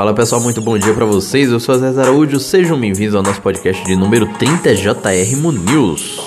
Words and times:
Fala 0.00 0.14
pessoal, 0.14 0.40
muito 0.40 0.62
bom 0.62 0.78
dia 0.78 0.94
para 0.94 1.04
vocês. 1.04 1.50
Eu 1.50 1.60
sou 1.60 1.76
Zé 1.76 1.88
Araújo, 1.88 2.40
sejam 2.40 2.80
bem-vindos 2.80 3.14
ao 3.14 3.22
nosso 3.22 3.42
podcast 3.42 3.84
de 3.84 3.94
número 3.94 4.26
30 4.38 4.74
JR 4.74 5.36
News. 5.36 6.18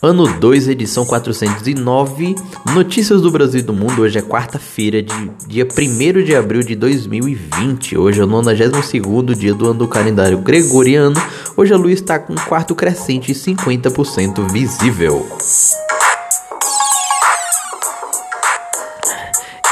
Ano 0.00 0.38
2, 0.38 0.68
edição 0.68 1.04
409. 1.04 2.36
Notícias 2.72 3.20
do 3.20 3.32
Brasil 3.32 3.58
e 3.58 3.62
do 3.64 3.72
Mundo. 3.72 4.02
Hoje 4.02 4.20
é 4.20 4.22
quarta-feira, 4.22 5.02
dia 5.48 5.66
1 5.66 6.22
de 6.22 6.36
abril 6.36 6.62
de 6.62 6.76
2020. 6.76 7.98
Hoje 7.98 8.20
é 8.20 8.24
o 8.24 8.28
92 8.28 9.36
dia 9.36 9.52
do 9.52 9.70
ano 9.70 9.80
do 9.80 9.88
calendário 9.88 10.38
gregoriano. 10.38 11.20
Hoje 11.56 11.74
a 11.74 11.76
lua 11.76 11.90
está 11.90 12.20
com 12.20 12.36
quarto 12.36 12.72
crescente 12.72 13.32
e 13.32 13.34
50% 13.34 14.48
visível. 14.52 15.26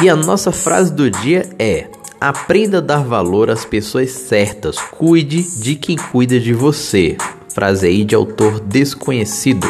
E 0.03 0.09
a 0.09 0.17
nossa 0.17 0.51
frase 0.51 0.93
do 0.93 1.09
dia 1.09 1.49
é: 1.61 1.87
Aprenda 2.21 2.79
a 2.79 2.81
dar 2.81 3.05
valor 3.05 3.49
às 3.49 3.65
pessoas 3.65 4.11
certas. 4.11 4.77
Cuide 4.77 5.41
de 5.61 5.77
quem 5.77 5.97
cuida 5.97 6.41
de 6.41 6.53
você. 6.53 7.17
Frase 7.49 7.87
aí 7.87 8.05
de 8.05 8.13
autor 8.13 8.59
desconhecido. 8.59 9.65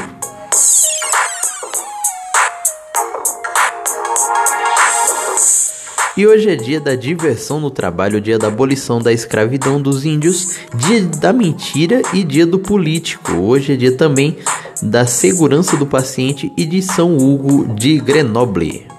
E 6.17 6.27
hoje 6.27 6.49
é 6.49 6.57
dia 6.57 6.81
da 6.81 6.95
diversão 6.95 7.61
no 7.61 7.71
trabalho, 7.71 8.19
dia 8.19 8.39
da 8.39 8.47
abolição 8.47 9.03
da 9.03 9.13
escravidão 9.13 9.83
dos 9.83 10.07
índios, 10.07 10.57
dia 10.75 11.03
da 11.03 11.33
mentira 11.33 12.01
e 12.15 12.25
dia 12.25 12.47
do 12.47 12.59
político. 12.59 13.33
Hoje 13.33 13.75
é 13.75 13.77
dia 13.77 13.95
também 13.95 14.39
da 14.81 15.07
segurança 15.07 15.77
do 15.77 15.87
paciente 15.87 16.51
e 16.57 16.65
de 16.65 16.81
São 16.81 17.19
Hugo 17.19 17.75
de 17.75 17.99
Grenoble. 17.99 18.92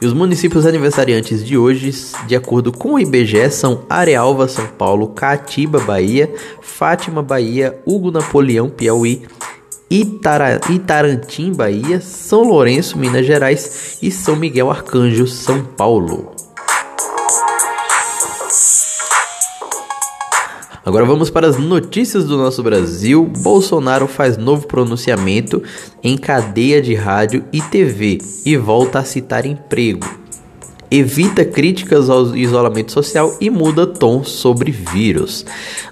E 0.00 0.06
os 0.06 0.12
municípios 0.12 0.66
aniversariantes 0.66 1.44
de 1.44 1.56
hoje, 1.56 1.90
de 2.26 2.36
acordo 2.36 2.70
com 2.70 2.94
o 2.94 2.98
IBGE, 2.98 3.50
são 3.50 3.82
Arealva, 3.88 4.46
São 4.46 4.66
Paulo, 4.66 5.08
Catiba, 5.08 5.80
Bahia, 5.80 6.32
Fátima, 6.60 7.22
Bahia, 7.22 7.80
Hugo 7.86 8.10
Napoleão, 8.10 8.68
Piauí, 8.68 9.22
Itara, 9.90 10.60
Itarantim, 10.68 11.52
Bahia, 11.52 12.00
São 12.00 12.42
Lourenço, 12.42 12.98
Minas 12.98 13.24
Gerais 13.24 13.98
e 14.02 14.10
São 14.10 14.36
Miguel 14.36 14.70
Arcanjo, 14.70 15.26
São 15.26 15.64
Paulo. 15.64 16.45
Agora 20.86 21.04
vamos 21.04 21.30
para 21.30 21.48
as 21.48 21.58
notícias 21.58 22.26
do 22.26 22.36
nosso 22.36 22.62
Brasil. 22.62 23.28
Bolsonaro 23.42 24.06
faz 24.06 24.36
novo 24.36 24.68
pronunciamento 24.68 25.60
em 26.00 26.16
cadeia 26.16 26.80
de 26.80 26.94
rádio 26.94 27.42
e 27.52 27.60
TV 27.60 28.18
e 28.44 28.56
volta 28.56 29.00
a 29.00 29.04
citar 29.04 29.44
emprego. 29.46 30.06
Evita 30.88 31.44
críticas 31.44 32.08
ao 32.08 32.36
isolamento 32.36 32.92
social 32.92 33.36
e 33.40 33.50
muda 33.50 33.84
tom 33.84 34.22
sobre 34.22 34.70
vírus. 34.70 35.44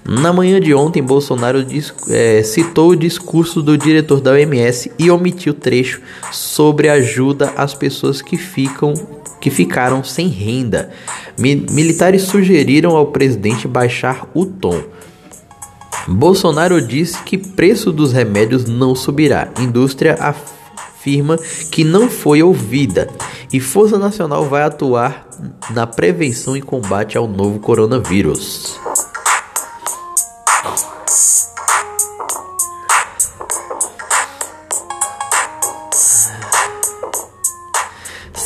Na 0.05 0.31
manhã 0.31 0.61
de 0.61 0.73
ontem, 0.73 1.03
Bolsonaro 1.03 1.65
é, 2.09 2.41
citou 2.41 2.91
o 2.91 2.95
discurso 2.95 3.61
do 3.61 3.77
diretor 3.77 4.21
da 4.21 4.31
OMS 4.31 4.89
e 4.97 5.11
omitiu 5.11 5.53
trecho 5.53 6.01
sobre 6.31 6.87
ajuda 6.87 7.51
às 7.57 7.73
pessoas 7.73 8.21
que 8.21 8.37
ficam 8.37 8.93
que 9.45 9.51
ficaram 9.51 10.03
sem 10.03 10.27
renda. 10.27 10.89
Militares 11.37 12.23
sugeriram 12.23 12.95
ao 12.95 13.07
presidente 13.07 13.67
baixar 13.67 14.27
o 14.33 14.43
tom. 14.43 14.81
Bolsonaro 16.07 16.85
disse 16.85 17.21
que 17.23 17.37
preço 17.37 17.91
dos 17.91 18.11
remédios 18.11 18.65
não 18.65 18.95
subirá. 18.95 19.49
Indústria 19.59 20.15
afirma 20.19 21.37
que 21.71 21.83
não 21.83 22.09
foi 22.09 22.43
ouvida. 22.43 23.09
E 23.51 23.59
Força 23.59 23.97
Nacional 23.97 24.45
vai 24.45 24.63
atuar 24.63 25.27
na 25.71 25.87
prevenção 25.87 26.55
e 26.55 26.61
combate 26.61 27.17
ao 27.17 27.27
novo 27.27 27.59
coronavírus. 27.59 28.79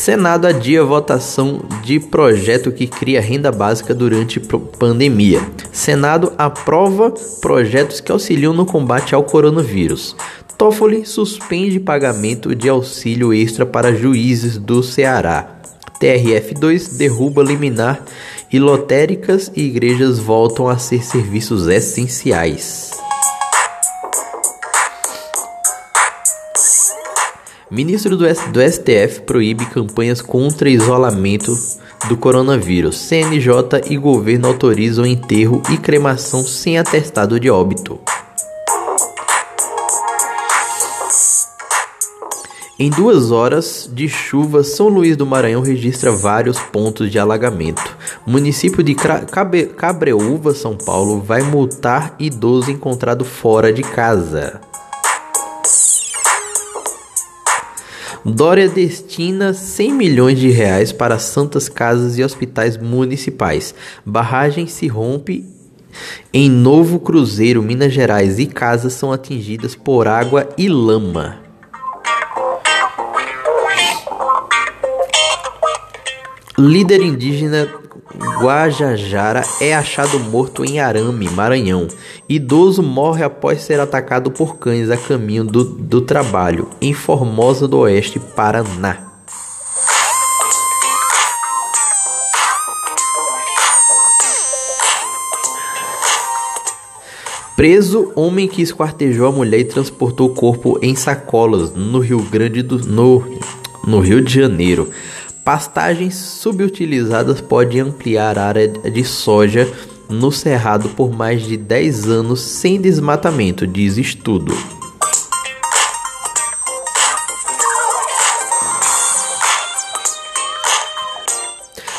Senado 0.10 0.48
adia 0.48 0.84
votação 0.84 1.62
de 1.84 2.00
projeto 2.00 2.72
que 2.72 2.88
cria 2.88 3.22
renda 3.22 3.52
básica 3.52 3.94
durante 3.94 4.40
pandemia. 4.40 5.40
Senado 5.72 6.34
aprova 6.36 7.14
projetos 7.40 8.02
que 8.02 8.12
auxiliam 8.12 8.52
no 8.52 8.66
combate 8.66 9.14
ao 9.14 9.24
coronavírus. 9.24 10.16
Toffoli 10.58 11.06
suspende 11.06 11.80
pagamento 11.80 12.56
de 12.56 12.68
auxílio 12.68 13.32
extra 13.32 13.68
para 13.68 13.94
juízes 13.94 14.58
do 14.58 14.82
Ceará. 14.82 15.60
TRF2 16.02 16.98
derruba 16.98 17.44
liminar 17.44 18.04
e 18.52 18.58
lotéricas 18.58 19.52
e 19.56 19.62
igrejas 19.62 20.18
voltam 20.18 20.68
a 20.68 20.80
ser 20.80 21.04
serviços 21.04 21.68
essenciais. 21.68 22.99
Ministro 27.72 28.18
do, 28.18 28.26
STF 28.26 29.22
proíbe 29.28 29.64
campanhas 29.68 30.22
contra 30.22 30.68
isolamento 30.68 31.54
do 32.08 32.18
coronavírus. 32.18 32.98
CNJ 32.98 33.54
e 33.92 33.96
governo 33.96 34.48
autorizam 34.48 35.06
enterro 35.06 35.62
e 35.70 35.78
cremação 35.78 36.42
sem 36.42 36.80
atestado 36.80 37.40
de 37.40 37.48
óbito. 37.48 38.00
Em 42.80 42.90
duas 42.90 43.30
horas 43.30 43.88
de 43.94 44.10
chuva, 44.10 44.64
São 44.64 44.88
Luís 44.88 45.16
do 45.16 45.26
Maranhão 45.26 45.62
registra 45.62 46.12
vários 46.12 46.58
pontos 46.58 47.12
de 47.12 47.20
alagamento. 47.20 47.96
Município 48.26 48.82
de 48.82 48.96
Cabreúva, 48.96 50.56
São 50.56 50.76
Paulo, 50.76 51.22
vai 51.22 51.44
multar 51.44 52.16
idoso 52.18 52.72
encontrado 52.72 53.24
fora 53.24 53.72
de 53.72 53.84
casa. 53.84 54.69
Dória 58.26 58.68
destina 58.68 59.54
100 59.54 59.94
milhões 59.94 60.40
de 60.40 60.50
reais 60.50 60.92
para 60.92 61.18
santas 61.18 61.70
casas 61.70 62.18
e 62.18 62.24
hospitais 62.24 62.78
municipais. 62.78 63.74
Barragem 64.06 64.68
se 64.68 64.88
rompe 64.88 65.46
em 66.34 66.50
Novo 66.50 67.00
Cruzeiro, 67.00 67.64
Minas 67.64 67.94
Gerais, 67.94 68.38
e 68.38 68.46
casas 68.46 68.94
são 68.94 69.12
atingidas 69.12 69.74
por 69.74 70.08
água 70.08 70.50
e 70.58 70.68
lama. 70.68 71.40
Líder 76.58 77.02
indígena 77.02 77.68
Guajajara 78.16 79.44
é 79.62 79.76
achado 79.76 80.20
morto 80.20 80.66
em 80.66 80.80
Arame, 80.80 81.30
Maranhão. 81.30 81.88
Idoso 82.28 82.82
morre 82.82 83.24
após 83.24 83.62
ser 83.62 83.80
atacado 83.80 84.32
por 84.32 84.58
cães 84.58 84.90
a 84.90 84.98
caminho 84.98 85.44
do, 85.44 85.64
do 85.64 86.02
trabalho, 86.02 86.68
em 86.82 86.94
Formosa 86.94 87.68
do 87.68 87.80
Oeste, 87.80 88.20
Paraná. 88.20 89.10
Preso, 97.56 98.12
homem 98.16 98.48
que 98.48 98.62
esquartejou 98.62 99.28
a 99.28 99.32
mulher 99.32 99.60
e 99.60 99.66
transportou 99.66 100.30
o 100.30 100.34
corpo 100.34 100.80
em 100.82 100.96
sacolas 100.96 101.74
no 101.74 102.00
Rio 102.00 102.22
Grande 102.22 102.62
do 102.62 102.80
no, 102.80 103.22
no 103.86 104.00
Rio 104.00 104.22
de 104.22 104.34
Janeiro. 104.34 104.90
Pastagens 105.50 106.14
subutilizadas 106.14 107.42
podem 107.42 107.82
ampliar 107.82 108.38
a 108.38 108.46
área 108.46 108.68
de 108.68 109.04
soja 109.04 109.68
no 110.08 110.32
cerrado 110.32 110.90
por 110.90 111.12
mais 111.12 111.42
de 111.42 111.58
10 111.58 112.08
anos 112.08 112.40
sem 112.40 112.80
desmatamento, 112.80 113.66
diz 113.66 113.98
estudo. 113.98 114.56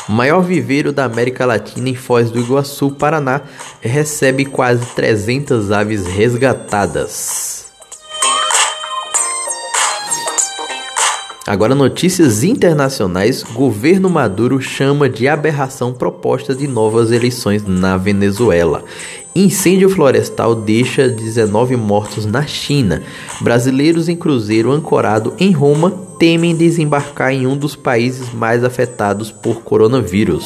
maior 0.07 0.41
viveiro 0.41 0.93
da 0.93 1.03
América 1.03 1.45
Latina 1.45 1.89
em 1.89 1.95
Foz 1.95 2.31
do 2.31 2.39
Iguaçu, 2.39 2.91
Paraná, 2.91 3.41
recebe 3.81 4.45
quase 4.45 4.85
300 4.95 5.71
aves 5.73 6.05
resgatadas. 6.05 7.50
Agora, 11.45 11.73
notícias 11.73 12.43
internacionais: 12.43 13.41
governo 13.41 14.09
Maduro 14.09 14.61
chama 14.61 15.09
de 15.09 15.27
aberração 15.27 15.91
proposta 15.91 16.53
de 16.53 16.67
novas 16.67 17.11
eleições 17.11 17.65
na 17.65 17.97
Venezuela. 17.97 18.83
Incêndio 19.33 19.89
florestal 19.89 20.53
deixa 20.53 21.07
19 21.07 21.75
mortos 21.77 22.25
na 22.25 22.45
China. 22.45 23.01
Brasileiros 23.39 24.07
em 24.07 24.15
cruzeiro 24.15 24.71
ancorado 24.71 25.33
em 25.39 25.51
Roma 25.51 25.89
temem 26.19 26.55
desembarcar 26.55 27.33
em 27.33 27.47
um 27.47 27.57
dos 27.57 27.75
países 27.75 28.31
mais 28.31 28.63
afetados 28.63 29.31
por 29.31 29.61
coronavírus. 29.61 30.45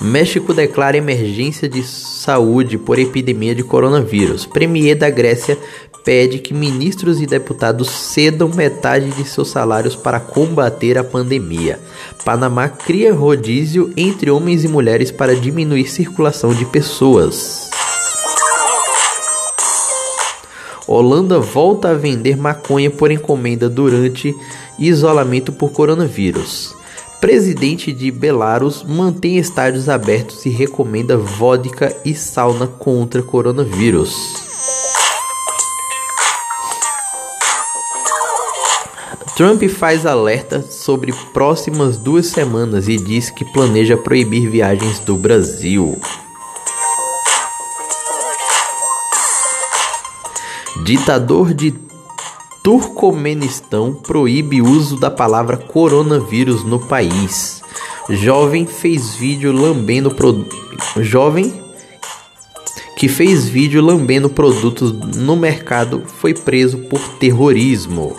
México 0.00 0.52
declara 0.52 0.96
emergência 0.96 1.68
de 1.68 1.82
saúde 2.18 2.76
por 2.76 2.98
epidemia 2.98 3.54
de 3.54 3.62
coronavírus. 3.62 4.44
Premier 4.44 4.96
da 4.96 5.08
Grécia 5.08 5.56
pede 6.04 6.38
que 6.38 6.52
ministros 6.52 7.20
e 7.20 7.26
deputados 7.26 7.88
cedam 7.88 8.48
metade 8.48 9.10
de 9.10 9.24
seus 9.24 9.48
salários 9.48 9.94
para 9.94 10.18
combater 10.18 10.98
a 10.98 11.04
pandemia. 11.04 11.78
Panamá 12.24 12.68
cria 12.68 13.14
rodízio 13.14 13.92
entre 13.96 14.30
homens 14.30 14.64
e 14.64 14.68
mulheres 14.68 15.12
para 15.12 15.36
diminuir 15.36 15.88
circulação 15.88 16.52
de 16.52 16.64
pessoas. 16.64 17.70
Holanda 20.88 21.38
volta 21.38 21.90
a 21.90 21.94
vender 21.94 22.36
maconha 22.36 22.90
por 22.90 23.12
encomenda 23.12 23.68
durante 23.68 24.34
isolamento 24.78 25.52
por 25.52 25.70
coronavírus. 25.70 26.74
Presidente 27.20 27.92
de 27.92 28.12
Belarus 28.12 28.84
mantém 28.84 29.38
estádios 29.38 29.88
abertos 29.88 30.46
e 30.46 30.50
recomenda 30.50 31.16
vodka 31.16 31.94
e 32.04 32.14
sauna 32.14 32.68
contra 32.68 33.22
coronavírus. 33.22 34.46
Trump 39.36 39.62
faz 39.64 40.06
alerta 40.06 40.62
sobre 40.62 41.12
próximas 41.32 41.96
duas 41.96 42.26
semanas 42.26 42.88
e 42.88 42.96
diz 42.96 43.30
que 43.30 43.44
planeja 43.44 43.96
proibir 43.96 44.48
viagens 44.48 45.00
do 45.00 45.16
Brasil. 45.16 46.00
Ditador 50.84 51.52
de 51.52 51.87
Turcomenistão 52.62 53.94
proíbe 53.94 54.60
uso 54.60 54.98
da 54.98 55.10
palavra 55.10 55.56
coronavírus 55.56 56.64
no 56.64 56.78
país. 56.78 57.62
Jovem 58.10 58.66
fez 58.66 59.14
vídeo 59.14 59.52
lambendo 59.52 60.10
pro... 60.10 60.44
jovem 61.00 61.68
que 62.96 63.06
fez 63.06 63.48
vídeo 63.48 63.80
lambendo 63.80 64.28
produtos 64.28 64.92
no 65.16 65.36
mercado 65.36 66.02
foi 66.18 66.34
preso 66.34 66.78
por 66.78 67.00
terrorismo. 67.20 68.16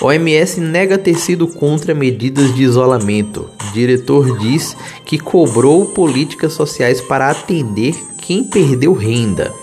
OMS 0.00 0.60
nega 0.60 0.96
ter 0.96 1.16
sido 1.16 1.46
contra 1.46 1.94
medidas 1.94 2.54
de 2.54 2.62
isolamento. 2.62 3.50
Diretor 3.72 4.38
diz 4.38 4.76
que 5.04 5.18
cobrou 5.18 5.86
políticas 5.86 6.52
sociais 6.52 7.00
para 7.00 7.30
atender 7.30 7.94
quem 8.28 8.44
perdeu 8.44 8.92
renda. 8.92 9.54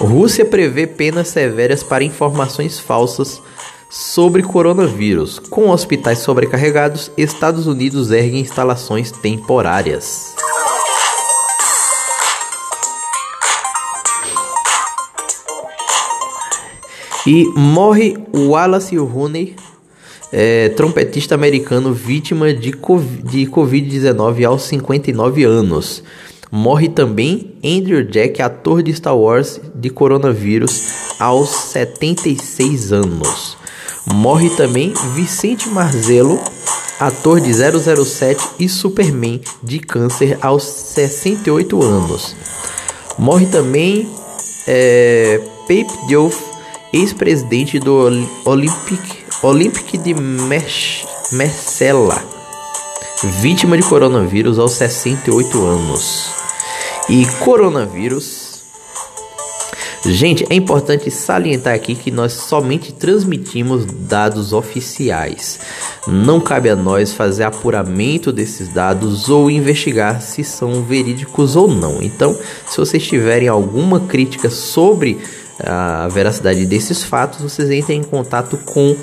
Rússia 0.00 0.46
prevê 0.46 0.86
penas 0.86 1.28
severas 1.28 1.82
para 1.82 2.02
informações 2.02 2.80
falsas 2.80 3.42
sobre 3.90 4.42
coronavírus. 4.42 5.38
Com 5.38 5.68
hospitais 5.68 6.20
sobrecarregados, 6.20 7.12
Estados 7.18 7.66
Unidos 7.66 8.10
ergue 8.10 8.38
instalações 8.38 9.12
temporárias. 9.12 10.34
E 17.26 17.44
morre 17.54 18.16
Wallace 18.34 18.96
Rooney, 18.96 19.54
é, 20.32 20.70
trompetista 20.70 21.34
americano 21.34 21.92
vítima 21.92 22.52
de 22.54 22.72
Covid-19 22.72 24.44
aos 24.46 24.62
59 24.62 25.44
anos. 25.44 26.02
Morre 26.50 26.88
também 26.88 27.54
Andrew 27.64 28.04
Jack, 28.04 28.42
ator 28.42 28.82
de 28.82 28.92
Star 28.92 29.16
Wars 29.16 29.60
de 29.74 29.90
coronavírus, 29.90 31.16
aos 31.18 31.48
76 31.48 32.92
anos. 32.92 33.56
Morre 34.06 34.50
também 34.50 34.92
Vicente 35.14 35.68
Marzelo, 35.68 36.38
ator 36.98 37.40
de 37.40 37.52
007 37.54 38.42
e 38.58 38.68
Superman 38.68 39.40
de 39.62 39.78
câncer 39.78 40.36
aos 40.42 40.64
68 40.64 41.82
anos. 41.82 42.36
Morre 43.18 43.46
também 43.46 44.08
é, 44.66 45.40
Pape 45.62 46.06
Diouf, 46.06 46.51
ex-presidente 46.92 47.78
do 47.78 47.96
Olympic, 48.44 49.24
Olympic 49.42 49.96
de 49.96 50.14
Marcella, 51.32 52.22
vítima 53.40 53.78
de 53.78 53.82
coronavírus 53.82 54.58
aos 54.58 54.72
68 54.72 55.64
anos. 55.64 56.30
E 57.08 57.24
coronavírus. 57.40 58.52
Gente, 60.04 60.44
é 60.50 60.54
importante 60.54 61.10
salientar 61.10 61.74
aqui 61.74 61.94
que 61.94 62.10
nós 62.10 62.32
somente 62.32 62.92
transmitimos 62.92 63.86
dados 63.86 64.52
oficiais. 64.52 65.60
Não 66.08 66.40
cabe 66.40 66.68
a 66.68 66.76
nós 66.76 67.12
fazer 67.12 67.44
apuramento 67.44 68.32
desses 68.32 68.68
dados 68.68 69.28
ou 69.28 69.48
investigar 69.50 70.20
se 70.20 70.42
são 70.42 70.82
verídicos 70.82 71.54
ou 71.54 71.68
não. 71.68 72.02
Então, 72.02 72.36
se 72.66 72.76
vocês 72.76 73.06
tiverem 73.06 73.46
alguma 73.46 74.00
crítica 74.00 74.50
sobre 74.50 75.20
a 75.60 76.08
veracidade 76.08 76.66
desses 76.66 77.02
fatos, 77.02 77.40
vocês 77.40 77.70
entrem 77.70 78.00
em 78.00 78.04
contato 78.04 78.58
com 78.58 78.94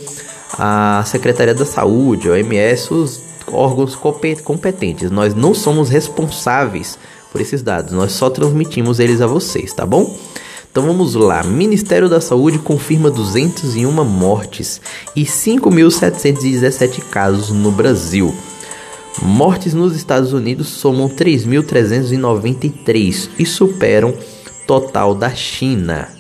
a 0.58 1.04
Secretaria 1.06 1.54
da 1.54 1.66
Saúde, 1.66 2.30
a 2.30 2.34
OMS, 2.34 2.94
os 2.94 3.22
órgãos 3.48 3.98
competentes. 4.44 5.12
Nós 5.12 5.36
não 5.36 5.54
somos 5.54 5.90
responsáveis 5.90 6.98
por 7.32 7.42
esses 7.42 7.62
dados, 7.62 7.94
nós 7.94 8.12
só 8.12 8.30
transmitimos 8.30 9.00
eles 9.00 9.22
a 9.22 9.28
vocês, 9.28 9.74
tá 9.74 9.86
bom? 9.86 10.18
Então 10.72 10.86
vamos 10.86 11.16
lá. 11.16 11.42
Ministério 11.44 12.08
da 12.08 12.22
Saúde 12.22 12.60
confirma 12.60 13.10
201 13.10 13.92
mortes 14.04 14.80
e 15.16 15.24
5.717 15.24 17.02
casos 17.10 17.50
no 17.50 17.72
Brasil. 17.72 18.36
Mortes 19.22 19.74
nos 19.74 19.96
Estados 19.96 20.32
Unidos 20.32 20.68
somam 20.68 21.10
3.393 21.10 23.30
e 23.38 23.46
superam 23.46 24.14
total 24.68 25.16
da 25.16 25.32
China. 25.32 26.19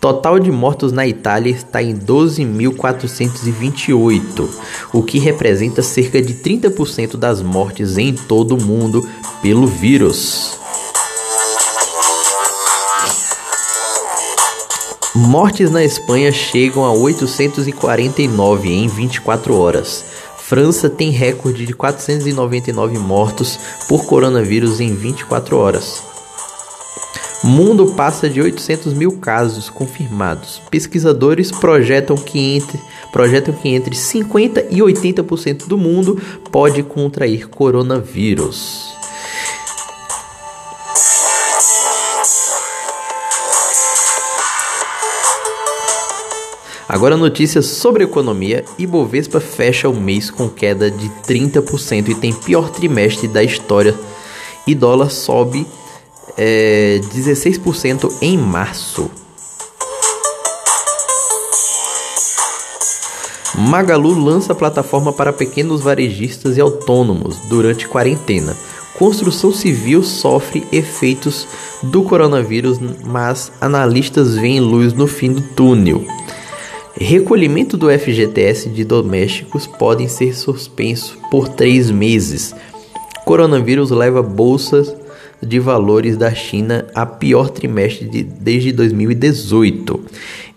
Total 0.00 0.40
de 0.40 0.50
mortos 0.50 0.92
na 0.92 1.06
Itália 1.06 1.52
está 1.52 1.82
em 1.82 1.94
12.428, 1.94 4.48
o 4.94 5.02
que 5.02 5.18
representa 5.18 5.82
cerca 5.82 6.22
de 6.22 6.36
30% 6.36 7.18
das 7.18 7.42
mortes 7.42 7.98
em 7.98 8.14
todo 8.14 8.56
o 8.56 8.64
mundo 8.64 9.06
pelo 9.42 9.66
vírus. 9.66 10.58
Mortes 15.14 15.70
na 15.70 15.84
Espanha 15.84 16.32
chegam 16.32 16.86
a 16.86 16.92
849 16.92 18.72
em 18.72 18.88
24 18.88 19.54
horas. 19.54 20.02
França 20.38 20.88
tem 20.88 21.10
recorde 21.10 21.66
de 21.66 21.74
499 21.74 22.98
mortos 22.98 23.60
por 23.86 24.06
coronavírus 24.06 24.80
em 24.80 24.94
24 24.94 25.58
horas. 25.58 26.09
Mundo 27.42 27.94
passa 27.94 28.28
de 28.28 28.38
800 28.38 28.92
mil 28.92 29.12
casos 29.12 29.70
confirmados. 29.70 30.60
Pesquisadores 30.70 31.50
projetam 31.50 32.14
que 32.14 32.38
entre, 32.38 32.78
projetam 33.10 33.54
que 33.54 33.70
entre 33.70 33.96
50% 33.96 34.66
e 34.70 34.80
80% 34.80 35.66
do 35.66 35.78
mundo 35.78 36.20
pode 36.52 36.82
contrair 36.82 37.48
coronavírus. 37.48 38.90
Agora 46.86 47.16
notícias 47.16 47.66
sobre 47.66 48.04
economia. 48.04 48.64
Ibovespa 48.76 49.40
fecha 49.40 49.88
o 49.88 49.98
mês 49.98 50.30
com 50.30 50.46
queda 50.46 50.90
de 50.90 51.08
30% 51.26 52.08
e 52.08 52.14
tem 52.16 52.34
pior 52.34 52.68
trimestre 52.68 53.28
da 53.28 53.42
história. 53.42 53.94
E 54.66 54.74
dólar 54.74 55.08
sobe 55.08 55.66
é, 56.36 57.00
16% 57.12 58.10
em 58.22 58.36
março. 58.36 59.10
Magalu 63.54 64.14
lança 64.18 64.54
plataforma 64.54 65.12
para 65.12 65.32
pequenos 65.32 65.80
varejistas 65.80 66.56
e 66.56 66.60
autônomos 66.60 67.36
durante 67.48 67.88
quarentena. 67.88 68.56
Construção 68.98 69.52
civil 69.52 70.02
sofre 70.02 70.66
efeitos 70.70 71.46
do 71.82 72.02
coronavírus, 72.02 72.78
mas 73.04 73.50
analistas 73.60 74.36
veem 74.36 74.60
luz 74.60 74.92
no 74.92 75.06
fim 75.06 75.32
do 75.32 75.40
túnel. 75.40 76.04
Recolhimento 76.94 77.76
do 77.76 77.88
FGTS 77.90 78.68
de 78.68 78.84
domésticos 78.84 79.66
podem 79.66 80.06
ser 80.06 80.36
suspenso 80.36 81.18
por 81.30 81.48
três 81.48 81.90
meses. 81.90 82.54
Coronavírus 83.24 83.90
leva 83.90 84.22
bolsas 84.22 84.94
de 85.42 85.58
valores 85.58 86.16
da 86.16 86.32
China 86.34 86.86
a 86.94 87.06
pior 87.06 87.50
trimestre 87.50 88.08
de, 88.08 88.22
desde 88.22 88.72
2018. 88.72 90.00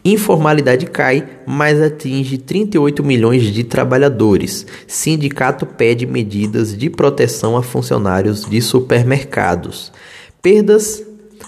Informalidade 0.05 0.85
cai, 0.87 1.25
mas 1.45 1.81
atinge 1.81 2.37
38 2.37 3.01
milhões 3.01 3.43
de 3.43 3.63
trabalhadores. 3.63 4.65
Sindicato 4.85 5.65
pede 5.65 6.05
medidas 6.05 6.77
de 6.77 6.89
proteção 6.89 7.55
a 7.55 7.63
funcionários 7.63 8.45
de 8.45 8.61
supermercados. 8.61 9.93
Perdas 10.41 11.01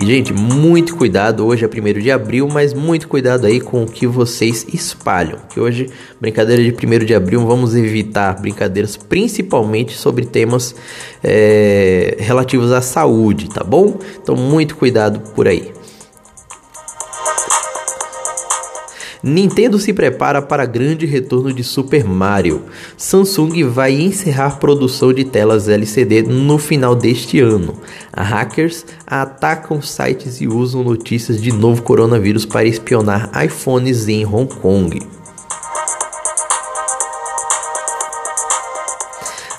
E, 0.00 0.06
gente, 0.06 0.32
muito 0.32 0.96
cuidado. 0.96 1.44
Hoje 1.44 1.62
é 1.62 1.68
1 1.68 2.00
de 2.00 2.10
abril, 2.10 2.48
mas 2.50 2.72
muito 2.72 3.06
cuidado 3.06 3.46
aí 3.46 3.60
com 3.60 3.82
o 3.82 3.86
que 3.86 4.06
vocês 4.06 4.66
espalham. 4.72 5.38
Que 5.50 5.60
hoje, 5.60 5.90
brincadeira 6.18 6.62
de 6.62 6.70
1 6.70 7.04
de 7.04 7.14
abril, 7.14 7.46
vamos 7.46 7.76
evitar 7.76 8.40
brincadeiras 8.40 8.96
principalmente 8.96 9.92
sobre 9.92 10.24
temas 10.24 10.74
é, 11.22 12.16
relativos 12.18 12.72
à 12.72 12.80
saúde, 12.80 13.50
tá 13.50 13.62
bom? 13.62 13.98
Então, 14.22 14.34
muito 14.34 14.74
cuidado 14.74 15.20
por 15.34 15.46
aí. 15.46 15.70
Nintendo 19.22 19.78
se 19.78 19.92
prepara 19.92 20.40
para 20.40 20.64
grande 20.64 21.04
retorno 21.04 21.52
de 21.52 21.62
Super 21.62 22.04
Mario. 22.04 22.62
Samsung 22.96 23.64
vai 23.64 23.92
encerrar 24.00 24.58
produção 24.58 25.12
de 25.12 25.24
telas 25.24 25.68
LCD 25.68 26.22
no 26.22 26.56
final 26.56 26.94
deste 26.94 27.38
ano. 27.38 27.74
Hackers 28.16 28.86
atacam 29.06 29.82
sites 29.82 30.40
e 30.40 30.48
usam 30.48 30.82
notícias 30.82 31.40
de 31.40 31.52
novo 31.52 31.82
coronavírus 31.82 32.46
para 32.46 32.64
espionar 32.64 33.30
iPhones 33.44 34.08
em 34.08 34.24
Hong 34.24 34.46
Kong. 34.46 35.00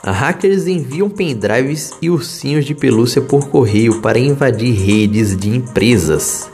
Hackers 0.04 0.66
enviam 0.66 1.12
pendrives 1.12 1.94
e 2.02 2.10
ursinhos 2.10 2.66
de 2.66 2.74
pelúcia 2.74 3.22
por 3.22 3.48
correio 3.50 4.02
para 4.02 4.18
invadir 4.18 4.74
redes 4.74 5.38
de 5.38 5.56
empresas. 5.56 6.50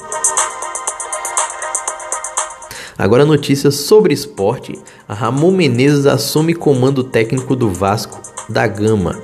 Agora 2.98 3.26
notícias 3.26 3.76
sobre 3.76 4.14
esporte. 4.14 4.78
Ramon 5.08 5.52
Menezes 5.52 6.06
assume 6.06 6.54
comando 6.56 7.04
técnico 7.04 7.56
do 7.56 7.70
Vasco 7.70 8.20
da 8.50 8.66
Gama. 8.66 9.22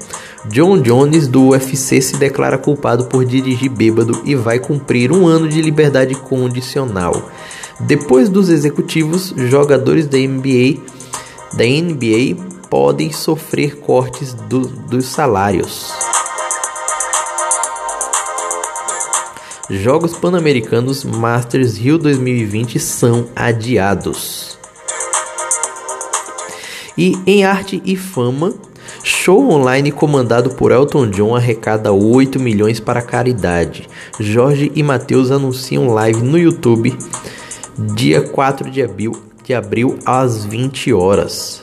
John 0.50 0.82
Jones 0.82 1.28
do 1.28 1.50
UFC 1.50 2.02
se 2.02 2.18
declara 2.18 2.58
culpado 2.58 3.06
por 3.06 3.26
dirigir 3.26 3.70
bêbado 3.70 4.22
e 4.26 4.36
vai 4.36 4.60
cumprir 4.60 5.12
um 5.12 5.26
ano 5.26 5.48
de 5.48 5.62
liberdade 5.62 6.14
condicional. 6.16 7.32
Depois 7.80 8.30
dos 8.30 8.50
executivos, 8.50 9.34
jogadores 9.36 10.06
da 10.06 10.18
NBA, 10.18 10.82
da 11.54 11.64
NBA 11.64 12.36
podem 12.70 13.12
sofrer 13.12 13.78
cortes 13.78 14.34
do, 14.34 14.62
dos 14.62 15.06
salários. 15.06 16.13
Jogos 19.70 20.14
Pan-Americanos 20.18 21.06
Masters 21.06 21.78
Rio 21.78 21.98
2020 21.98 22.78
são 22.80 23.30
adiados. 23.34 24.58
E 26.98 27.18
em 27.26 27.46
arte 27.46 27.82
e 27.86 27.96
fama, 27.96 28.54
show 29.06 29.50
online 29.50 29.90
comandado 29.90 30.50
por 30.50 30.74
Elton 30.74 31.10
John 31.10 31.34
arrecada 31.34 31.94
8 31.94 32.42
milhões 32.42 32.82
para 32.82 33.02
caridade. 33.02 33.88
Jorge 34.20 34.70
e 34.76 34.84
Matheus 34.84 35.32
anunciam 35.32 35.94
live 35.94 36.22
no 36.22 36.38
YouTube 36.38 36.96
dia 37.96 38.22
4 38.22 38.70
de 38.70 38.84
abril, 38.84 39.14
de 39.46 39.54
abril 39.54 39.98
às 40.06 40.44
20 40.44 40.92
horas. 40.92 41.62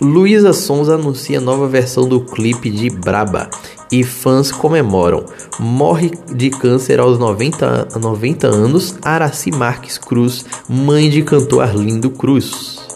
Luísa 0.00 0.52
Sons 0.52 0.88
anuncia 0.88 1.40
nova 1.40 1.68
versão 1.68 2.08
do 2.08 2.20
clipe 2.20 2.68
de 2.68 2.90
Braba 2.90 3.48
e 3.92 4.02
fãs 4.02 4.50
comemoram. 4.50 5.26
Morre 5.60 6.10
de 6.34 6.48
câncer 6.48 6.98
aos 6.98 7.18
90, 7.18 7.88
90 8.00 8.46
anos 8.48 8.96
Araci 9.02 9.50
Marques 9.50 9.98
Cruz, 9.98 10.44
mãe 10.66 11.10
de 11.10 11.22
cantor 11.22 11.62
Arlindo 11.62 12.10
Cruz. 12.10 12.90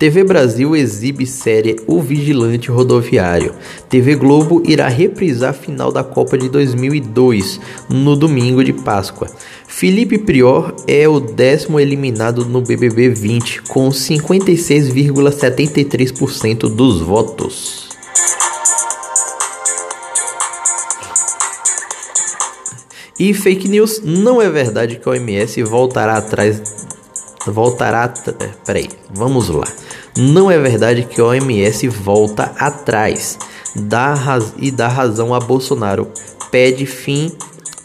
TV 0.00 0.24
Brasil 0.24 0.74
exibe 0.74 1.26
série 1.26 1.76
O 1.86 2.00
Vigilante 2.00 2.70
Rodoviário. 2.70 3.52
TV 3.86 4.14
Globo 4.14 4.62
irá 4.66 4.88
reprisar 4.88 5.50
a 5.50 5.52
final 5.52 5.92
da 5.92 6.02
Copa 6.02 6.38
de 6.38 6.48
2002 6.48 7.60
no 7.86 8.16
domingo 8.16 8.64
de 8.64 8.72
Páscoa. 8.72 9.28
Felipe 9.80 10.18
Prior 10.18 10.74
é 10.86 11.08
o 11.08 11.18
décimo 11.18 11.80
eliminado 11.80 12.44
no 12.44 12.60
BBB 12.60 13.08
20 13.08 13.62
com 13.62 13.88
56,73% 13.88 16.68
dos 16.68 17.00
votos. 17.00 17.88
E 23.18 23.32
fake 23.32 23.70
news, 23.70 24.02
não 24.04 24.42
é 24.42 24.50
verdade 24.50 24.96
que 24.96 25.08
a 25.08 25.12
OMS 25.12 25.62
voltará 25.62 26.18
atrás. 26.18 26.60
Voltará. 27.46 28.12
Peraí, 28.66 28.90
vamos 29.14 29.48
lá. 29.48 29.66
Não 30.14 30.50
é 30.50 30.58
verdade 30.58 31.04
que 31.04 31.22
a 31.22 31.24
OMS 31.24 31.88
volta 31.88 32.52
atrás 32.58 33.38
dá 33.74 34.14
e 34.58 34.70
dá 34.70 34.88
razão 34.88 35.32
a 35.32 35.40
Bolsonaro. 35.40 36.06
Pede 36.50 36.84
fim 36.84 37.32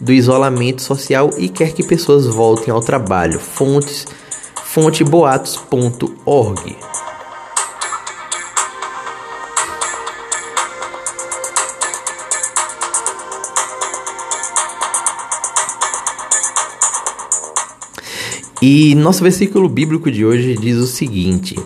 do 0.00 0.12
isolamento 0.12 0.82
social 0.82 1.30
e 1.38 1.48
quer 1.48 1.72
que 1.72 1.82
pessoas 1.82 2.26
voltem 2.26 2.72
ao 2.72 2.80
trabalho. 2.80 3.38
Fontes 3.38 4.06
fonteboatos.org. 4.64 6.76
E 18.62 18.94
nosso 18.94 19.22
versículo 19.22 19.68
bíblico 19.68 20.10
de 20.10 20.24
hoje 20.24 20.56
diz 20.56 20.76
o 20.76 20.86
seguinte: 20.86 21.56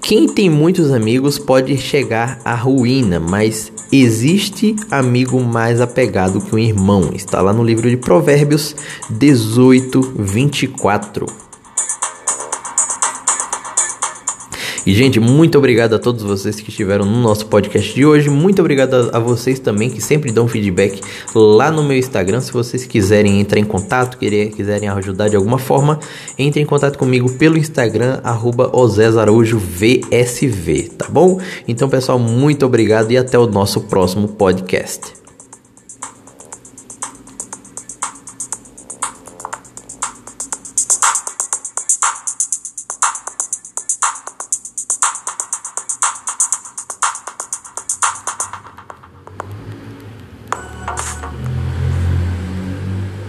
quem 0.00 0.28
tem 0.28 0.50
muitos 0.50 0.90
amigos 0.90 1.38
pode 1.38 1.76
chegar 1.78 2.40
à 2.44 2.54
ruína, 2.54 3.18
mas 3.18 3.72
existe 3.92 4.74
amigo 4.90 5.38
mais 5.40 5.80
apegado 5.80 6.40
que 6.40 6.54
um 6.54 6.58
irmão. 6.58 7.10
Está 7.12 7.42
lá 7.42 7.52
no 7.52 7.62
livro 7.62 7.90
de 7.90 7.96
Provérbios 7.98 8.74
18, 9.10 10.14
24. 10.16 11.41
E, 14.84 14.92
gente, 14.94 15.20
muito 15.20 15.56
obrigado 15.58 15.94
a 15.94 15.98
todos 15.98 16.24
vocês 16.24 16.60
que 16.60 16.68
estiveram 16.70 17.04
no 17.04 17.20
nosso 17.20 17.46
podcast 17.46 17.94
de 17.94 18.04
hoje. 18.04 18.28
Muito 18.28 18.60
obrigado 18.60 18.94
a, 18.94 19.16
a 19.16 19.20
vocês 19.20 19.60
também 19.60 19.88
que 19.88 20.00
sempre 20.00 20.32
dão 20.32 20.48
feedback 20.48 21.00
lá 21.34 21.70
no 21.70 21.84
meu 21.84 21.96
Instagram. 21.96 22.40
Se 22.40 22.52
vocês 22.52 22.84
quiserem 22.84 23.40
entrar 23.40 23.60
em 23.60 23.64
contato, 23.64 24.18
querer, 24.18 24.50
quiserem 24.50 24.88
ajudar 24.88 25.28
de 25.28 25.36
alguma 25.36 25.58
forma, 25.58 26.00
entre 26.36 26.60
em 26.60 26.66
contato 26.66 26.98
comigo 26.98 27.30
pelo 27.34 27.56
Instagram, 27.56 28.20
arroba 28.24 28.70
VSV, 29.56 30.90
tá 30.98 31.06
bom? 31.08 31.40
Então, 31.68 31.88
pessoal, 31.88 32.18
muito 32.18 32.66
obrigado 32.66 33.12
e 33.12 33.16
até 33.16 33.38
o 33.38 33.46
nosso 33.46 33.82
próximo 33.82 34.26
podcast. 34.28 35.21